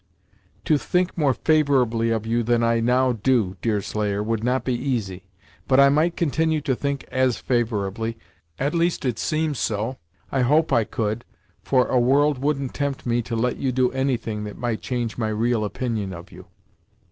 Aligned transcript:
"To 0.65 0.79
think 0.79 1.15
more 1.15 1.35
favorably 1.35 2.09
of 2.09 2.25
you 2.25 2.41
than 2.41 2.63
I 2.63 2.79
now 2.79 3.11
do, 3.11 3.55
Deerslayer, 3.61 4.23
would 4.23 4.43
not 4.43 4.65
be 4.65 4.73
easy; 4.73 5.25
but 5.67 5.79
I 5.79 5.89
might 5.89 6.17
continue 6.17 6.59
to 6.61 6.73
think 6.75 7.03
as 7.11 7.37
favorably 7.37 8.17
at 8.57 8.73
least 8.73 9.05
it 9.05 9.19
seems 9.19 9.59
so 9.59 9.99
I 10.31 10.41
hope 10.41 10.73
I 10.73 10.85
could, 10.85 11.23
for 11.61 11.85
a 11.87 11.99
world 11.99 12.39
wouldn't 12.39 12.73
tempt 12.73 13.05
me 13.05 13.21
to 13.21 13.35
let 13.35 13.57
you 13.57 13.71
do 13.71 13.91
anything 13.91 14.43
that 14.45 14.57
might 14.57 14.81
change 14.81 15.19
my 15.19 15.29
real 15.29 15.63
opinion 15.63 16.13
of 16.13 16.31
you." 16.31 16.47